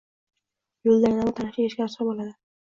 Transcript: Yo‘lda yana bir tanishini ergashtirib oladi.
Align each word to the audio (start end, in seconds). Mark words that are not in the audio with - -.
Yo‘lda 0.89 1.11
yana 1.11 1.27
bir 1.27 1.35
tanishini 1.41 1.67
ergashtirib 1.73 2.11
oladi. 2.17 2.35